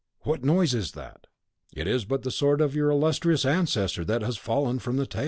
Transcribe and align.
What 0.21 0.43
noise 0.43 0.73
is 0.73 0.93
that?" 0.93 1.27
"It 1.75 1.85
is 1.85 2.05
but 2.05 2.23
the 2.23 2.31
sword 2.31 2.59
of 2.59 2.73
your 2.73 2.89
illustrious 2.89 3.45
ancestor 3.45 4.03
that 4.05 4.23
has 4.23 4.35
fallen 4.35 4.79
from 4.79 4.97
the 4.97 5.05
table." 5.05 5.19